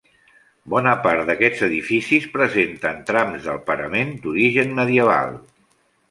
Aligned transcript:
Bona 0.73 0.91
part 1.01 1.25
d'aquests 1.25 1.59
edificis 1.67 2.25
presenten 2.37 3.03
trams 3.09 3.45
del 3.49 3.59
parament 3.67 4.13
d'origen 4.23 4.73
medieval. 4.81 5.37